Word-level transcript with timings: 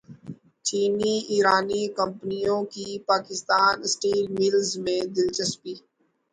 چینی 0.65 1.13
ایرانی 1.31 1.83
کمپنیوں 1.97 2.61
کی 2.73 2.87
پاکستان 3.09 3.73
اسٹیل 3.85 4.25
ملز 4.37 4.69
میں 4.83 5.01
دلچسپی 5.15 5.73